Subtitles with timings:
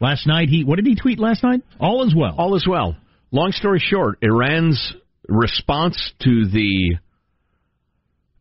[0.00, 1.62] Last night, he what did he tweet last night?
[1.80, 2.34] All is well.
[2.36, 2.96] All is well.
[3.30, 4.94] Long story short, Iran's
[5.28, 6.96] response to the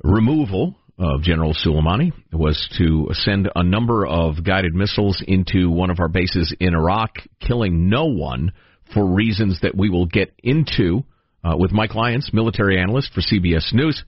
[0.03, 5.99] removal of General Soleimani was to send a number of guided missiles into one of
[5.99, 8.51] our bases in Iraq, killing no one
[8.93, 11.03] for reasons that we will get into
[11.43, 14.03] uh, with Mike Lyons, military analyst for CBS News.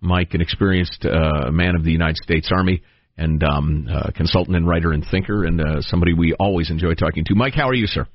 [0.00, 2.82] Mike, an experienced uh, man of the United States Army
[3.22, 7.24] and um, uh, consultant and writer and thinker, and uh, somebody we always enjoy talking
[7.24, 7.34] to.
[7.34, 8.06] Mike, how are you, sir?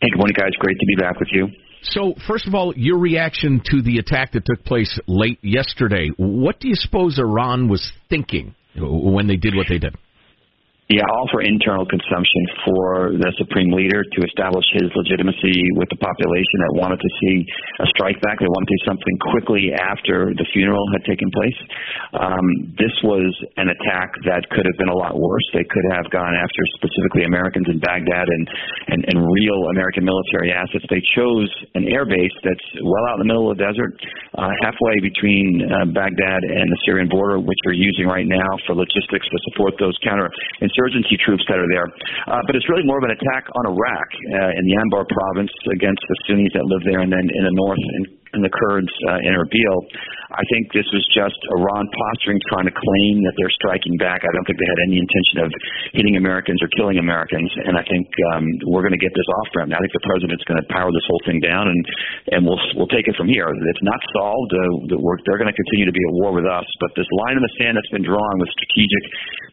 [0.00, 0.50] Hey, good morning, guys.
[0.58, 1.48] Great to be back with you.
[1.82, 6.10] So, first of all, your reaction to the attack that took place late yesterday.
[6.16, 9.96] What do you suppose Iran was thinking when they did what they did?
[10.86, 15.98] Yeah, all for internal consumption for the supreme leader to establish his legitimacy with the
[15.98, 17.42] population that wanted to see
[17.82, 18.38] a strike back.
[18.38, 21.58] They wanted to do something quickly after the funeral had taken place.
[22.14, 22.46] Um,
[22.78, 25.42] this was an attack that could have been a lot worse.
[25.50, 28.44] They could have gone after specifically Americans in Baghdad and,
[28.94, 30.86] and, and real American military assets.
[30.86, 33.90] They chose an air base that's well out in the middle of the desert,
[34.38, 38.78] uh, halfway between uh, Baghdad and the Syrian border, which they're using right now for
[38.78, 40.30] logistics to support those counter
[40.76, 41.88] insurgency troops that are there.
[42.28, 45.52] Uh, but it's really more of an attack on Iraq uh, in the Anbar province
[45.72, 47.80] against the Sunnis that live there, and then in the north
[48.36, 49.76] and the Kurds uh, in Erbil.
[50.26, 54.26] I think this was just Iran posturing, trying to claim that they're striking back.
[54.26, 55.50] I don't think they had any intention of
[55.94, 59.48] hitting Americans or killing Americans, and I think um, we're going to get this off
[59.54, 59.70] them.
[59.72, 61.80] I think the president's going to power this whole thing down, and
[62.34, 63.48] and we'll we'll take it from here.
[63.48, 64.50] It's not solved.
[64.52, 67.42] Uh, they're going to continue to be at war with us, but this line in
[67.42, 69.02] the sand that's been drawn with strategic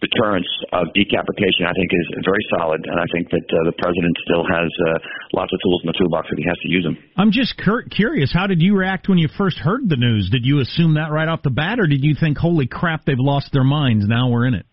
[0.04, 4.14] deterrence of decapitation, I think, is very solid, and I think that uh, the president
[4.28, 4.98] still has uh,
[5.38, 6.98] lots of tools in the toolbox if he has to use them.
[7.16, 8.34] I'm just cur- curious.
[8.34, 10.30] How did you react when you first heard the news?
[10.32, 13.16] Did you assume that right off the bat, or did you think, holy crap, they've
[13.18, 14.06] lost their minds?
[14.08, 14.66] Now we're in it.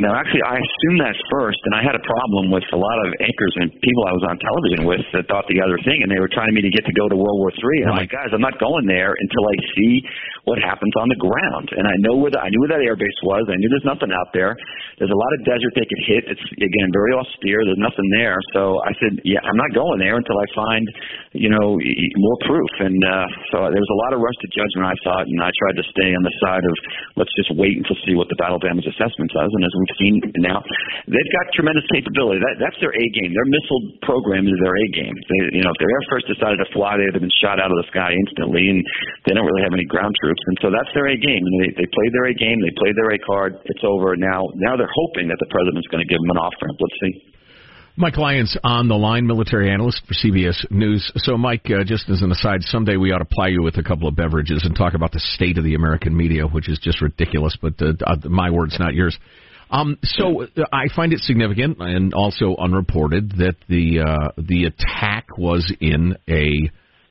[0.00, 3.12] No, actually, I assumed that first, and I had a problem with a lot of
[3.20, 6.16] anchors and people I was on television with that thought the other thing, and they
[6.16, 7.84] were trying me to get to go to World War Three.
[7.84, 8.00] And right.
[8.00, 9.92] I'm like, guys, I'm not going there until I see
[10.48, 13.20] what happens on the ground, and I know where the, I knew where that airbase
[13.28, 13.44] was.
[13.52, 14.56] I knew there's nothing out there.
[14.96, 16.22] There's a lot of desert they could hit.
[16.32, 17.60] It's again very austere.
[17.68, 18.40] There's nothing there.
[18.56, 20.84] So I said, yeah, I'm not going there until I find,
[21.36, 22.72] you know, more proof.
[22.80, 24.88] And uh, so there was a lot of rush to judgment.
[24.88, 26.74] I thought, and I tried to stay on the side of
[27.20, 29.50] let's just wait until see what the battle damage assessment says.
[29.52, 30.62] And as we seen now.
[31.08, 32.38] They've got tremendous capability.
[32.38, 33.30] That, that's their A game.
[33.34, 35.16] Their missile program is their A game.
[35.16, 37.72] They, you know, if their Air Force decided to fly, they'd have been shot out
[37.72, 38.80] of the sky instantly, and
[39.26, 40.42] they don't really have any ground troops.
[40.46, 41.42] And so that's their A game.
[41.42, 42.62] And they, they played their A game.
[42.62, 43.58] They played their A card.
[43.66, 44.46] It's over now.
[44.60, 46.78] Now they're hoping that the president's going to give them an off ramp.
[46.78, 47.14] Let's see.
[47.96, 51.10] Mike Lyons on the line, military analyst for CBS News.
[51.16, 53.82] So, Mike, uh, just as an aside, someday we ought to ply you with a
[53.82, 57.02] couple of beverages and talk about the state of the American media, which is just
[57.02, 57.56] ridiculous.
[57.60, 59.18] But uh, uh my words, not yours.
[59.70, 65.38] Um, so uh, I find it significant and also unreported that the uh, the attack
[65.38, 66.70] was in a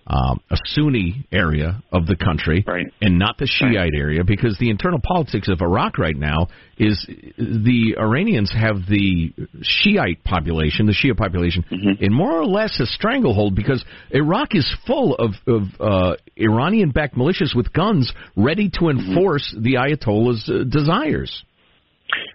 [0.09, 2.88] um, a Sunni area of the country right.
[3.00, 3.94] and not the Shiite right.
[3.95, 6.47] area because the internal politics of Iraq right now
[6.79, 7.06] is
[7.38, 12.03] the Iranians have the Shiite population, the Shia population, mm-hmm.
[12.03, 17.56] in more or less a stranglehold because Iraq is full of, of uh, Iranian-backed militias
[17.56, 19.09] with guns ready to mm-hmm.
[19.11, 19.63] enforce mm-hmm.
[19.63, 21.44] the Ayatollah's uh, desires.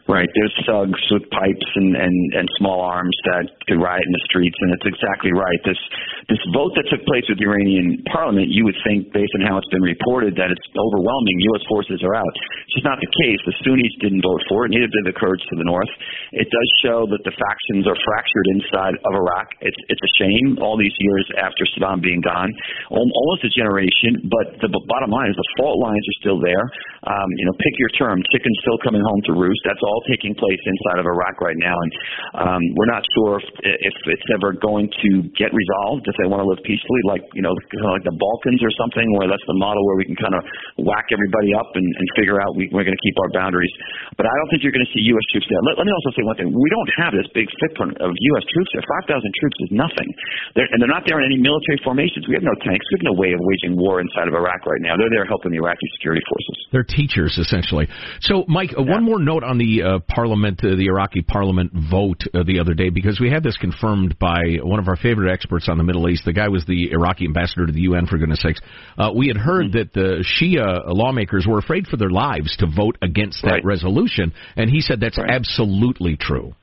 [0.04, 0.28] Right.
[0.36, 4.54] There's thugs with pipes and, and, and small arms that could riot in the streets,
[4.60, 5.56] and it's exactly right.
[5.64, 5.80] This
[6.28, 9.56] this vote that took place with the Iranian parliament, you would think, based on how
[9.56, 11.36] it's been reported, that it's overwhelming.
[11.56, 11.64] U.S.
[11.68, 12.34] forces are out.
[12.68, 13.40] It's just not the case.
[13.48, 15.90] The Sunnis didn't vote for it, neither did the Kurds to the north.
[16.36, 19.56] It does show that the factions are fractured inside of Iraq.
[19.64, 22.52] It's it's a shame all these years after Saddam being gone,
[22.92, 24.20] almost a generation.
[24.28, 26.68] But the bottom line is the fault lines are still there.
[27.08, 28.20] Um, you know, pick your term.
[28.36, 29.63] Chicken's still coming home to roost.
[29.64, 31.90] That's all taking place inside of Iraq right now, and
[32.36, 36.04] um, we're not sure if, if it's ever going to get resolved.
[36.04, 38.72] If they want to live peacefully, like you know, kind of like the Balkans or
[38.76, 40.42] something, where that's the model where we can kind of
[40.84, 43.72] whack everybody up and, and figure out we, we're going to keep our boundaries.
[44.20, 45.26] But I don't think you're going to see U.S.
[45.32, 45.60] troops there.
[45.64, 48.44] Let, let me also say one thing: we don't have this big footprint of U.S.
[48.52, 48.84] troops there.
[48.84, 50.08] Five thousand troops is nothing,
[50.54, 52.28] they're, and they're not there in any military formations.
[52.28, 52.84] We have no tanks.
[52.92, 54.94] We have no way of waging war inside of Iraq right now.
[55.00, 56.56] They're there helping the Iraqi security forces.
[56.72, 57.88] They're teachers essentially.
[58.20, 58.92] So, Mike, uh, yeah.
[58.92, 62.74] one more note on the uh, parliament, uh, the Iraqi parliament vote uh, the other
[62.74, 66.08] day because we had this confirmed by one of our favorite experts on the Middle
[66.08, 66.24] East.
[66.24, 68.60] The guy was the Iraqi ambassador to the UN, for goodness sakes.
[68.98, 69.78] Uh, we had heard mm-hmm.
[69.78, 73.64] that the Shia lawmakers were afraid for their lives to vote against that right.
[73.64, 75.30] resolution, and he said that's right.
[75.30, 76.54] absolutely true.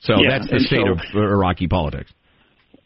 [0.00, 2.10] So yeah, that's the state so, of Iraqi politics.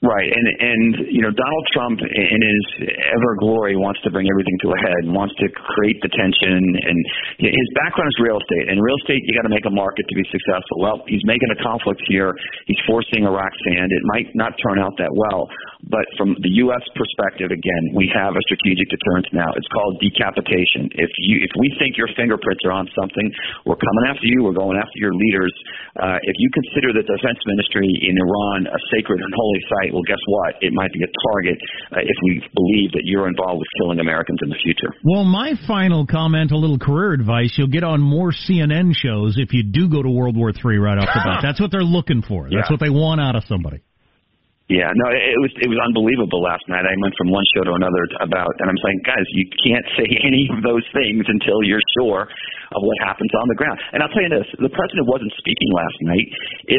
[0.05, 4.53] Right, and and you know Donald Trump in his ever glory wants to bring everything
[4.61, 6.99] to a head, and wants to create the tension, and
[7.41, 8.69] his background is real estate.
[8.69, 10.77] And real estate, you got to make a market to be successful.
[10.85, 12.37] Well, he's making a conflict here.
[12.69, 13.89] He's forcing Iraq's hand.
[13.97, 15.49] It might not turn out that well,
[15.89, 16.85] but from the U.S.
[16.97, 19.51] perspective, again, we have a strategic deterrence now.
[19.57, 20.89] It's called decapitation.
[20.97, 23.29] If you if we think your fingerprints are on something,
[23.69, 24.45] we're coming after you.
[24.45, 25.53] We're going after your leaders.
[25.97, 30.07] Uh, if you consider the defense ministry in Iran a sacred and holy site well,
[30.07, 30.57] guess what?
[30.61, 31.59] It might be a target
[31.93, 34.95] uh, if we believe that you're involved with killing Americans in the future.
[35.05, 39.53] Well, my final comment, a little career advice: you'll get on more CNN shows if
[39.53, 41.41] you do go to World War III right off the bat.
[41.43, 42.45] That's what they're looking for.
[42.45, 42.73] That's yeah.
[42.73, 43.83] what they want out of somebody.
[44.73, 46.89] Yeah, no, it was it was unbelievable last night.
[46.89, 50.09] I went from one show to another about, and I'm saying, guys, you can't say
[50.29, 52.25] any of those things until you're sure
[52.73, 53.77] of what happens on the ground.
[53.93, 56.29] And I'll tell you this: the president wasn't speaking last night.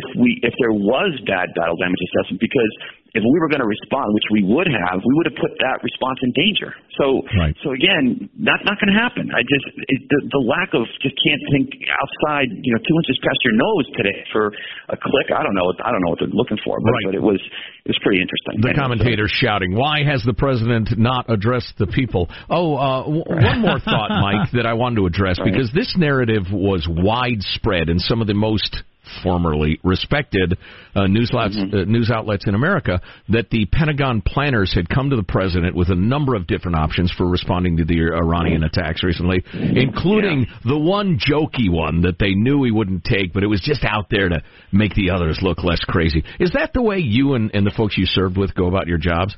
[0.01, 2.73] If we if there was bad battle damage assessment, because
[3.15, 5.79] if we were going to respond, which we would have, we would have put that
[5.87, 6.75] response in danger.
[6.99, 7.55] So, right.
[7.63, 9.31] so again, that's not going to happen.
[9.31, 13.15] I just it, the, the lack of just can't think outside, you know, two inches
[13.23, 14.51] past your nose today for
[14.91, 15.31] a click.
[15.31, 15.71] I don't know.
[15.79, 17.07] I don't know what they're looking for, but, right.
[17.07, 17.39] but it was
[17.85, 18.61] it was pretty interesting.
[18.61, 19.45] The commentator so.
[19.45, 24.09] shouting, "Why has the president not addressed the people?" Oh, uh, w- one more thought,
[24.21, 25.51] Mike, that I wanted to address right.
[25.51, 28.83] because this narrative was widespread in some of the most
[29.23, 30.57] formerly respected
[30.95, 31.75] uh, news, outlets, mm-hmm.
[31.75, 35.89] uh, news outlets in America that the Pentagon planners had come to the president with
[35.89, 40.71] a number of different options for responding to the Iranian attacks recently, including yeah.
[40.71, 44.07] the one jokey one that they knew he wouldn't take, but it was just out
[44.09, 46.23] there to make the others look less crazy.
[46.39, 48.97] Is that the way you and, and the folks you served with go about your
[48.97, 49.35] jobs,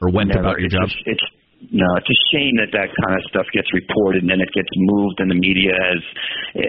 [0.00, 0.94] or went about your it's jobs?
[1.06, 1.22] it's
[1.70, 4.68] no, it's a shame that that kind of stuff gets reported and then it gets
[4.76, 6.00] moved in the media as,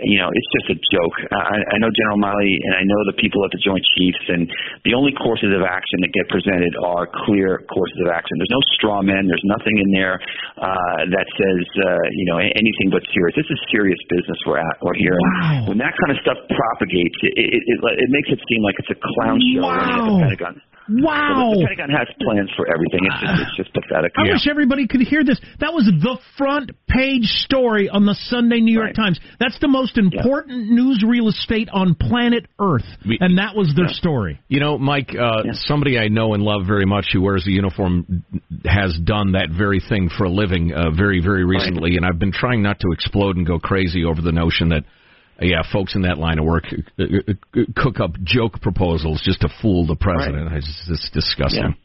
[0.05, 1.15] you know, it's just a joke.
[1.33, 4.47] I, I know General Milley and I know the people at the Joint Chiefs, and
[4.85, 8.33] the only courses of action that get presented are clear courses of action.
[8.39, 9.25] There's no straw men.
[9.27, 10.15] There's nothing in there
[10.61, 13.33] uh, that says, uh, you know, anything but serious.
[13.35, 14.75] This is serious business we're at.
[14.85, 15.17] We're here.
[15.41, 15.73] Wow.
[15.73, 18.91] When that kind of stuff propagates, it, it, it, it makes it seem like it's
[18.93, 19.73] a clown show Wow.
[19.75, 20.55] at the Pentagon.
[20.89, 21.53] Wow.
[21.55, 22.99] The Pentagon has plans for everything.
[23.03, 24.11] It's just, it's just pathetic.
[24.17, 25.39] I wish everybody could hear this.
[25.59, 28.95] That was the front page story on the Sunday New York Right.
[28.95, 29.19] Times.
[29.39, 33.87] That's the most important news real estate on planet Earth, We- and that was their
[33.89, 34.39] story.
[34.47, 38.23] You know, Mike, uh, somebody I know and love very much who wears a uniform
[38.65, 42.31] has done that very thing for a living uh, very, very recently, and I've been
[42.31, 44.83] trying not to explode and go crazy over the notion that,
[45.39, 46.65] yeah, folks in that line of work
[46.99, 50.49] uh, uh, uh, cook up joke proposals just to fool the president.
[50.53, 51.75] Just, it's disgusting.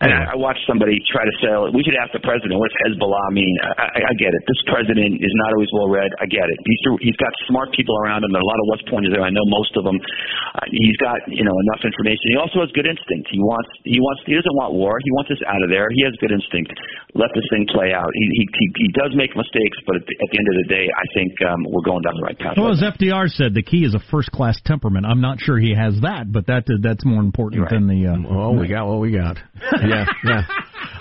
[0.00, 1.76] And I, I watched somebody try to sell it.
[1.76, 3.52] We should ask the president, what's Hezbollah mean?
[3.76, 4.42] I, I, I get it.
[4.48, 6.08] This president is not always well read.
[6.16, 6.56] I get it.
[6.64, 8.32] He's through, he's got smart people around him.
[8.32, 9.20] There are a lot of West Pointers there.
[9.20, 10.00] I know most of them.
[10.00, 12.32] Uh, he's got you know enough information.
[12.32, 13.28] He also has good instinct.
[13.28, 14.96] He wants he wants he doesn't want war.
[15.04, 15.92] He wants us out of there.
[15.92, 16.72] He has good instinct.
[17.12, 18.08] Let this thing play out.
[18.16, 20.68] He he he, he does make mistakes, but at the, at the end of the
[20.72, 22.56] day, I think um, we're going down the right path.
[22.56, 22.96] Well, right as now.
[22.96, 25.04] FDR said, the key is a first class temperament.
[25.04, 27.76] I'm not sure he has that, but that that's more important Right.
[27.76, 28.00] than the.
[28.08, 29.36] Uh, Well, we got what we got.
[29.90, 30.42] yeah, yeah.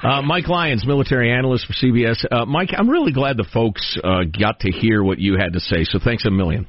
[0.02, 2.24] Uh, Mike Lyons, military analyst for CBS.
[2.32, 5.60] Uh, Mike, I'm really glad the folks uh, got to hear what you had to
[5.60, 5.84] say.
[5.84, 6.68] So thanks a million.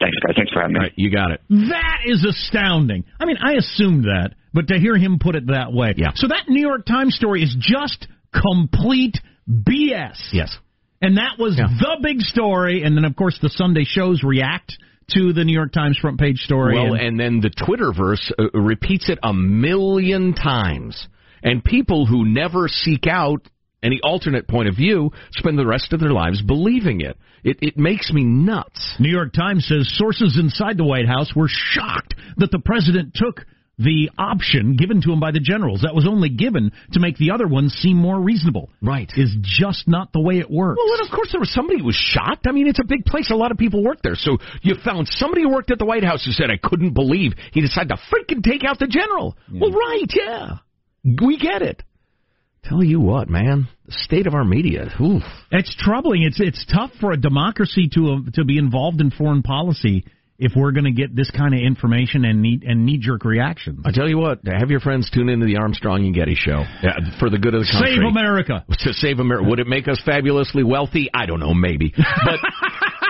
[0.00, 0.34] Thanks, guys.
[0.36, 0.78] Thanks for having me.
[0.80, 1.40] All right, you got it.
[1.48, 3.04] That is astounding.
[3.20, 5.94] I mean, I assumed that, but to hear him put it that way.
[5.96, 6.10] Yeah.
[6.16, 10.18] So that New York Times story is just complete BS.
[10.32, 10.56] Yes.
[11.00, 11.66] And that was Yeah.
[11.68, 12.82] the big story.
[12.82, 14.76] And then, of course, the Sunday shows react
[15.14, 16.74] to the New York Times front page story.
[16.74, 21.06] Well, and, and then the Twitterverse uh, repeats it a million times.
[21.42, 23.48] And people who never seek out
[23.82, 27.16] any alternate point of view spend the rest of their lives believing it.
[27.42, 28.96] It, it makes me nuts.
[29.00, 33.44] New York Times says sources inside the White House were shocked that the president took
[33.78, 35.80] the option given to him by the generals.
[35.82, 38.70] That was only given to make the other ones seem more reasonable.
[38.80, 39.10] Right.
[39.16, 40.78] Is just not the way it works.
[40.78, 42.46] Well, and of course there was somebody who was shocked.
[42.46, 43.30] I mean, it's a big place.
[43.30, 44.14] A lot of people work there.
[44.14, 47.32] So you found somebody who worked at the White House who said, I couldn't believe
[47.52, 49.36] he decided to freaking take out the general.
[49.52, 50.58] Well, right, yeah.
[51.04, 51.82] We get it.
[52.64, 54.88] Tell you what, man, the state of our media.
[55.00, 55.22] Oof.
[55.50, 56.22] It's troubling.
[56.22, 60.04] It's it's tough for a democracy to uh, to be involved in foreign policy
[60.38, 63.80] if we're going to get this kind of information and knee and knee jerk reactions.
[63.84, 66.98] I tell you what, have your friends tune into the Armstrong and Getty show yeah,
[67.18, 67.96] for the good of the country.
[67.96, 68.64] Save America.
[68.82, 69.48] To save America.
[69.48, 71.08] Would it make us fabulously wealthy?
[71.14, 71.94] I don't know, maybe.
[71.96, 72.40] But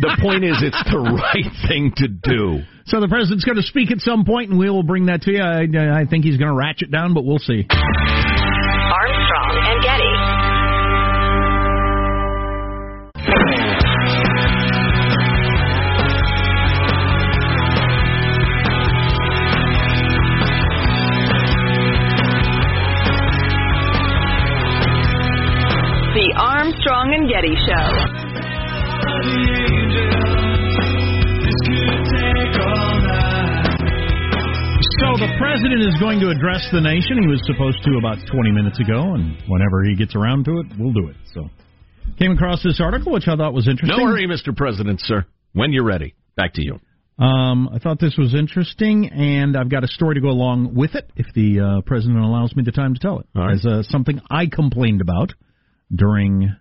[0.00, 2.62] the point is, it's the right thing to do.
[2.86, 5.30] So the president's going to speak at some point, and we will bring that to
[5.30, 5.42] you.
[5.42, 7.66] I, I think he's going to ratchet down, but we'll see.
[7.70, 10.40] Armstrong and Getty.
[26.10, 28.20] The Armstrong and Getty Show.
[35.10, 37.18] So the president is going to address the nation.
[37.18, 40.66] He was supposed to about 20 minutes ago, and whenever he gets around to it,
[40.78, 41.16] we'll do it.
[41.34, 41.50] So
[42.16, 43.98] came across this article, which I thought was interesting.
[43.98, 44.56] No hurry, Mr.
[44.56, 45.26] President, sir.
[45.52, 46.14] When you're ready.
[46.36, 46.78] Back to you.
[47.18, 50.94] Um, I thought this was interesting, and I've got a story to go along with
[50.94, 53.26] it if the uh, president allows me the time to tell it.
[53.34, 53.54] All right.
[53.54, 55.34] As uh, something I complained about
[55.92, 56.54] during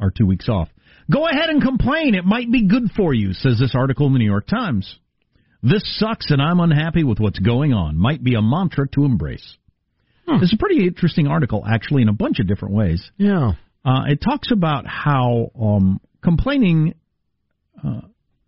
[0.00, 0.68] our two weeks off.
[1.08, 2.16] Go ahead and complain.
[2.16, 4.98] It might be good for you, says this article in the New York Times.
[5.62, 7.96] This sucks, and I'm unhappy with what's going on.
[7.96, 9.56] Might be a mantra to embrace.
[10.30, 13.10] It's a pretty interesting article, actually, in a bunch of different ways.
[13.16, 13.52] Yeah.
[13.82, 16.94] Uh, it talks about how um, complaining,
[17.82, 18.02] uh,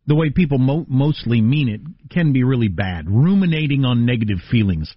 [0.07, 3.09] the way people mo- mostly mean it, can be really bad.
[3.09, 4.95] Ruminating on negative feelings.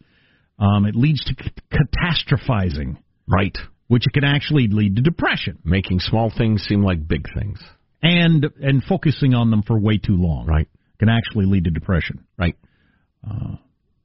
[0.59, 2.97] Um, it leads to c- catastrophizing,
[3.29, 3.57] Right.
[3.87, 7.59] which can actually lead to depression Making small things seem like big things.
[8.01, 10.45] and and focusing on them for way too long.
[10.47, 10.67] Right.
[11.03, 12.25] Can actually lead to depression.
[12.37, 12.55] Right.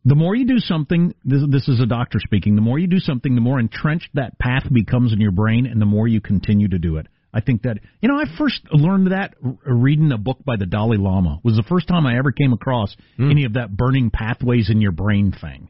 [0.05, 2.55] The more you do something, this, this is a doctor speaking.
[2.55, 5.81] The more you do something, the more entrenched that path becomes in your brain, and
[5.83, 7.07] the more you continue to do it.
[7.35, 9.35] I think that you know I first learned that
[9.67, 12.55] reading a book by the Dalai Lama It was the first time I ever came
[12.55, 12.97] across
[13.31, 15.69] any of that burning pathways in your brain thing.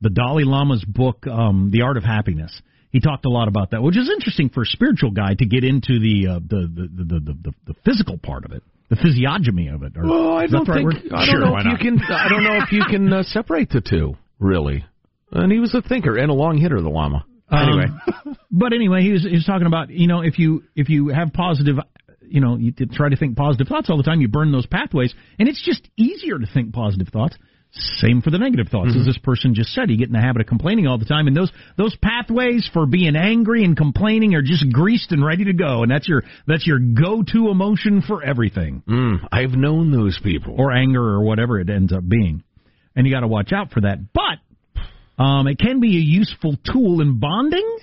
[0.00, 2.60] The Dalai Lama's book, um, The Art of Happiness.
[2.90, 5.62] He talked a lot about that, which is interesting for a spiritual guy to get
[5.62, 9.68] into the uh, the, the, the, the the the physical part of it, the physiognomy
[9.68, 9.96] of it.
[9.96, 11.12] Or, Well, I don't right think?
[11.14, 12.00] I don't know if you can.
[12.02, 14.84] I don't know if you can uh, separate the two really.
[15.30, 17.24] And he was a thinker and a long hitter, the llama.
[17.52, 17.84] Anyway.
[17.86, 21.08] Um, but anyway, he was he was talking about you know if you if you
[21.08, 21.76] have positive,
[22.22, 25.14] you know, you try to think positive thoughts all the time, you burn those pathways,
[25.38, 27.36] and it's just easier to think positive thoughts.
[27.72, 29.00] Same for the negative thoughts, Mm-hmm.
[29.00, 29.90] as this person just said.
[29.90, 32.84] You get in the habit of complaining all the time, and those those pathways for
[32.84, 36.66] being angry and complaining are just greased and ready to go, and that's your that's
[36.66, 40.56] your go to emotion for everything, Mm, I've known those people.
[40.58, 42.42] or anger, or whatever it ends up being,
[42.96, 43.98] and you got to watch out for that.
[44.12, 47.78] But um, it can be a useful tool in bonding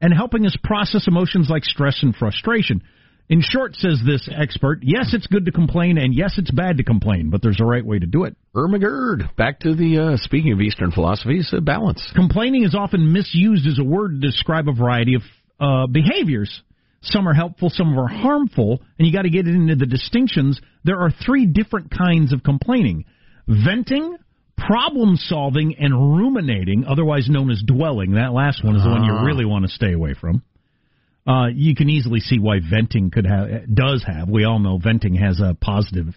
[0.00, 2.82] and helping us process emotions like stress and frustration.
[3.28, 6.84] In short, says this expert, yes, it's good to complain, and yes, it's bad to
[6.84, 8.36] complain, but there's a right way to do it.
[8.54, 9.34] Ermagerd.
[9.36, 12.08] Back to the uh, speaking of Eastern philosophies, uh, balance.
[12.14, 15.22] Complaining is often misused as a word to describe a variety of
[15.58, 16.62] uh, behaviors.
[17.02, 20.60] Some are helpful, some are harmful, and you got to get into the distinctions.
[20.84, 23.04] There are three different kinds of complaining
[23.48, 24.16] venting,
[24.56, 28.12] problem solving, and ruminating, otherwise known as dwelling.
[28.12, 30.42] That last one is the one you really want to stay away from.
[31.26, 34.28] Uh, you can easily see why venting could have does have.
[34.28, 36.14] We all know venting has a positive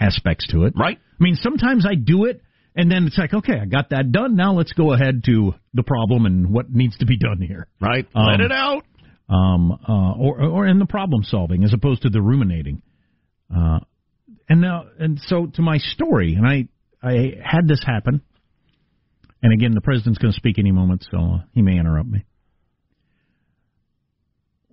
[0.00, 0.74] aspects to it.
[0.76, 0.98] Right.
[0.98, 2.40] I mean, sometimes I do it,
[2.74, 4.34] and then it's like, okay, I got that done.
[4.34, 7.68] Now let's go ahead to the problem and what needs to be done here.
[7.80, 8.06] Right.
[8.14, 8.84] Um, Let it out.
[9.28, 12.82] Um, uh, or or in the problem solving as opposed to the ruminating.
[13.54, 13.80] Uh,
[14.48, 16.68] and now and so to my story, and I
[17.02, 18.22] I had this happen.
[19.42, 22.24] And again, the president's going to speak any moment, so uh, he may interrupt me.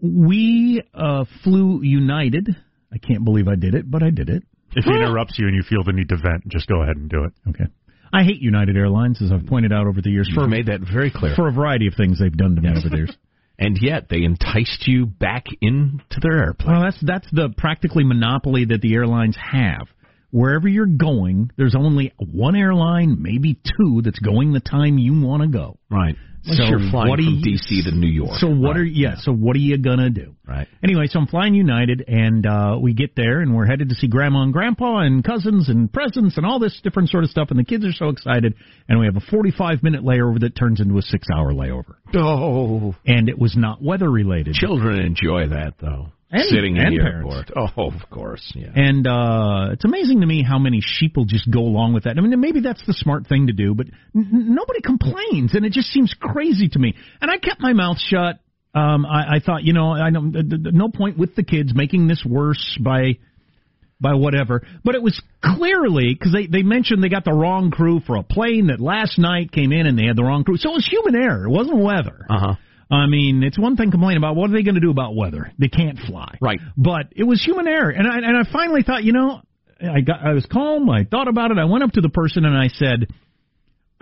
[0.02, 2.56] We uh, flew United.
[2.92, 4.44] I can't believe I did it, but I did it.
[4.76, 7.10] If he interrupts you and you feel the need to vent, just go ahead and
[7.10, 7.34] do it.
[7.50, 7.66] Okay.
[8.14, 10.82] I hate United Airlines, as I've pointed out over the years, for You've made that
[10.82, 11.36] very clear.
[11.36, 13.18] for a variety of things they've done to me over the years.
[13.60, 16.72] and yet they enticed you back into their airplane.
[16.72, 19.88] Well, that's that's the practically monopoly that the airlines have.
[20.32, 25.42] Wherever you're going, there's only one airline, maybe two, that's going the time you want
[25.42, 25.78] to go.
[25.90, 26.16] Right.
[26.44, 27.84] So you're flying what from you- D.C.
[27.84, 28.40] to New York.
[28.40, 28.78] So what Right.
[28.78, 29.16] are yeah?
[29.18, 30.36] So what are you gonna do?
[30.48, 30.68] Right.
[30.84, 34.08] Anyway, so I'm flying United, and uh, we get there, and we're headed to see
[34.08, 37.50] Grandma and Grandpa, and cousins, and presents, and all this different sort of stuff.
[37.52, 38.56] And the kids are so excited,
[38.88, 42.96] and we have a 45 minute layover that turns into a six hour layover, Oh,
[43.06, 44.56] and it was not weather related.
[44.56, 46.10] children enjoy that though.
[46.32, 47.50] And- Sitting in the parents.
[47.56, 47.74] airport.
[47.76, 48.52] Oh, of course.
[48.56, 48.68] Yeah.
[48.76, 52.18] And uh, it's amazing to me how many sheeple just go along with that.
[52.18, 55.72] I mean, maybe that's the smart thing to do, but n- nobody complains, and it
[55.74, 56.94] just seems crazy to me.
[57.22, 58.40] And I kept my mouth shut.
[58.76, 62.24] Um, I, I thought, you know, I know no point with the kids making this
[62.24, 63.18] worse by
[64.00, 64.62] by whatever.
[64.84, 68.24] But it was clearly because they they mentioned they got the wrong crew for a
[68.24, 70.88] plane that last night came in and they had the wrong crew, so it was
[70.88, 71.46] human error.
[71.46, 72.26] It wasn't weather.
[72.30, 72.56] Uh huh.
[72.92, 75.52] I mean, it's one thing complaining about what are they going to do about weather?
[75.60, 76.38] They can't fly.
[76.42, 76.60] Right.
[76.76, 79.42] But it was human error, and I and I finally thought, you know,
[79.82, 80.90] I got I was calm.
[80.90, 81.58] I thought about it.
[81.58, 83.08] I went up to the person and I said,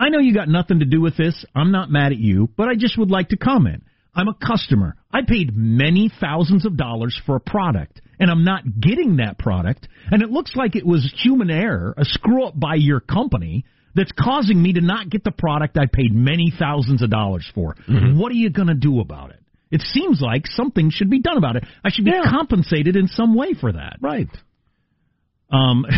[0.00, 1.44] I know you got nothing to do with this.
[1.54, 3.82] I'm not mad at you, but I just would like to comment.
[4.14, 4.96] I'm a customer.
[5.12, 9.86] I paid many thousands of dollars for a product, and I'm not getting that product.
[10.10, 13.64] And it looks like it was human error, a screw up by your company
[13.98, 17.74] that's causing me to not get the product I paid many thousands of dollars for.
[17.88, 19.40] What are you going to do about it?
[19.70, 21.64] It seems like something should be done about it.
[21.84, 23.98] I should be compensated in some way for that.
[24.00, 24.28] Right.
[25.50, 25.84] Um,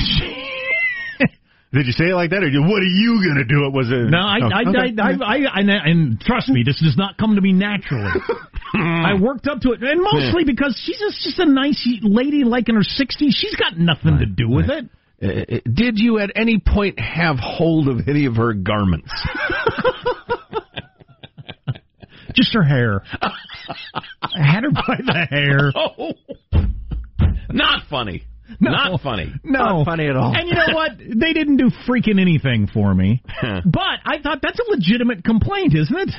[1.73, 3.63] Did you say it like that, or what are you going to do?
[3.67, 4.91] It was a No, I, Oh, I, okay.
[4.99, 8.11] I, I, I, and, and trust me, this does not come to me naturally.
[8.75, 12.69] I worked up to it, and mostly because she's just, just a nice lady, like
[12.69, 13.37] in her sixties.
[13.39, 14.87] She's got nothing to do with it.
[15.23, 19.11] Uh, did you at any point have hold of any of her garments?
[22.35, 23.03] Just her hair.
[23.21, 25.73] I had her by the hair.
[26.03, 26.13] Oh,
[27.53, 28.23] not funny.
[28.61, 28.71] No.
[28.71, 29.33] Not funny.
[29.43, 30.33] No, Not funny at all.
[30.37, 30.93] And you know what?
[30.99, 33.23] They didn't do freaking anything for me.
[33.43, 36.11] but I thought that's a legitimate complaint, isn't it?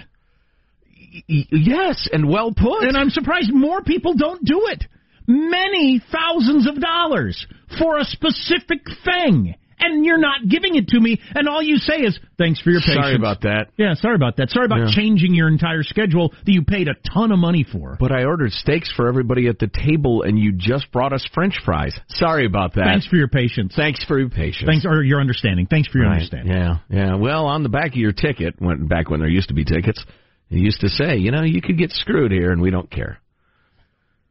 [1.29, 2.83] Y- yes, and well put.
[2.83, 4.83] And I'm surprised more people don't do it.
[5.27, 7.47] Many thousands of dollars
[7.79, 9.55] for a specific thing.
[9.83, 12.81] And you're not giving it to me, and all you say is, thanks for your
[12.81, 13.01] patience.
[13.03, 13.69] Sorry about that.
[13.77, 14.51] Yeah, sorry about that.
[14.51, 14.91] Sorry about Yeah.
[14.95, 17.97] changing your entire schedule that you paid a ton of money for.
[17.99, 21.57] But I ordered steaks for everybody at the table, and you just brought us French
[21.65, 21.99] fries.
[22.09, 22.85] Sorry about that.
[22.85, 23.73] Thanks for your patience.
[23.75, 24.69] Thanks for your patience.
[24.69, 25.65] Thanks or your understanding.
[25.65, 26.13] Thanks for your Right.
[26.13, 26.53] understanding.
[26.55, 27.15] Yeah, yeah.
[27.15, 30.05] Well, on the back of your ticket, when back when there used to be tickets,
[30.51, 33.17] it used to say, you know, you could get screwed here, and we don't care.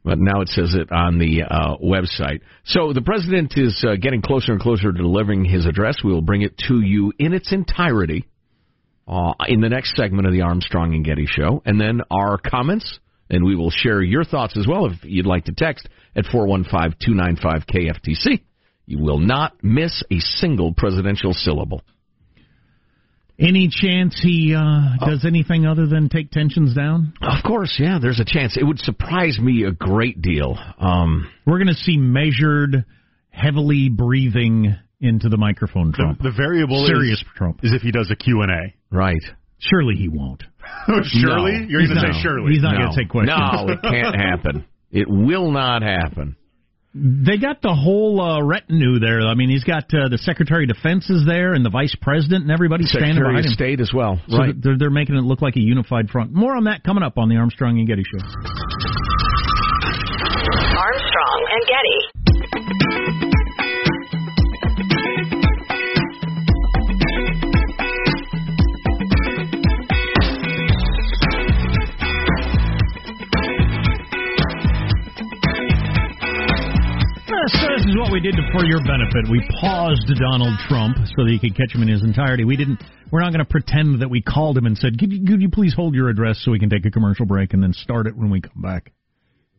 [0.03, 2.41] But now it says it on the uh, website.
[2.65, 5.99] So the president is uh, getting closer and closer to delivering his address.
[6.03, 8.27] We will bring it to you in its entirety
[9.07, 13.01] uh, in the next segment of the Armstrong and Getty show, and then our comments,
[13.29, 16.47] and we will share your thoughts as well if you'd like to text at four
[16.47, 18.41] one five two nine five KFTC.
[18.87, 21.83] You will not miss a single presidential syllable.
[23.41, 27.15] Any chance he uh, does anything other than take tensions down?
[27.23, 27.99] Of course, yeah.
[28.01, 28.57] There's a chance.
[28.57, 30.59] It would surprise me a great deal.
[30.79, 32.85] Um, We're going to see measured,
[33.31, 35.93] heavily breathing into the microphone.
[35.95, 36.19] Trump.
[36.19, 38.95] The, the variable serious is, Trump is if he does a Q and A.
[38.95, 39.23] Right.
[39.59, 40.43] Surely he won't.
[41.05, 41.67] surely No.
[41.69, 42.13] you're going to not.
[42.15, 42.53] say surely.
[42.53, 42.79] He's not no.
[42.79, 43.39] going to take questions.
[43.39, 44.67] No, it can't happen.
[44.91, 46.37] It will not happen.
[46.93, 49.21] They got the whole uh, retinue there.
[49.21, 52.43] I mean, he's got uh, the Secretary of Defense is there, and the Vice President,
[52.43, 53.55] and everybody standing Secretary behind of him.
[53.55, 54.21] State as well.
[54.29, 54.55] So right.
[54.61, 56.33] they're, they're making it look like a unified front.
[56.33, 58.19] More on that coming up on the Armstrong and Getty Show.
[60.75, 63.40] Armstrong and Getty.
[77.53, 79.31] So this is what we did for your benefit.
[79.31, 82.45] We paused Donald Trump so that you could catch him in his entirety.
[82.45, 82.83] We didn't.
[83.11, 85.51] We're not going to pretend that we called him and said, could you, "Could you
[85.51, 88.17] please hold your address so we can take a commercial break and then start it
[88.17, 88.93] when we come back."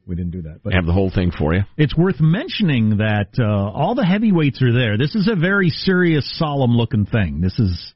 [0.07, 1.61] We didn't do that, but Have the whole thing for you.
[1.77, 4.97] it's worth mentioning that uh, all the heavyweights are there.
[4.97, 7.39] This is a very serious, solemn-looking thing.
[7.39, 7.93] This is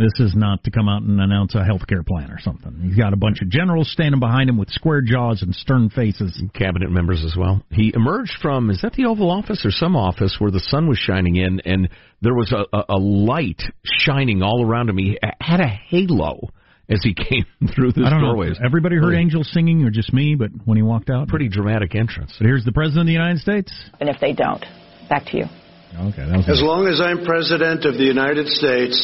[0.00, 2.80] this is not to come out and announce a health care plan or something.
[2.82, 6.42] He's got a bunch of generals standing behind him with square jaws and stern faces.
[6.54, 7.62] Cabinet members as well.
[7.70, 10.98] He emerged from is that the Oval Office or some office where the sun was
[10.98, 11.88] shining in, and
[12.22, 14.98] there was a, a, a light shining all around him.
[14.98, 16.48] He had a halo
[16.88, 18.50] as he came through this I doorway.
[18.64, 20.34] Everybody heard angels singing, or just me?
[20.34, 22.34] But when he walked out, Pretty dramatic entrance.
[22.38, 23.72] But here's the president of the United States.
[24.00, 24.64] And if they don't,
[25.08, 25.44] back to you.
[25.92, 28.96] Okay, that was As long as I'm president of the United States,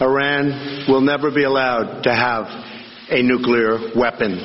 [0.00, 2.46] Iran will never be allowed to have
[3.10, 4.38] a nuclear weapon.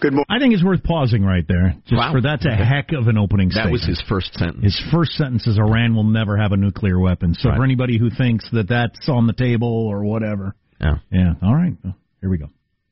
[0.00, 0.26] Good morning.
[0.28, 2.12] I think it's worth pausing right there, just Wow.
[2.12, 3.72] for that's a heck of an opening That statement.
[3.72, 4.62] was his first sentence.
[4.62, 7.34] His first sentence is Iran will never have a nuclear weapon.
[7.34, 7.56] So Right.
[7.58, 10.98] for anybody who thinks that that's on the table or whatever, Yeah.
[11.10, 12.46] yeah, all right, well, here we go.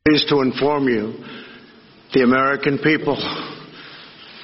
[0.09, 1.15] Pleased to inform you
[2.13, 3.17] the American people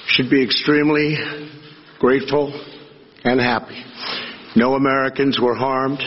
[0.07, 1.19] should be extremely
[1.99, 2.53] grateful
[3.25, 3.77] and happy.
[4.55, 6.05] No Americans were harmed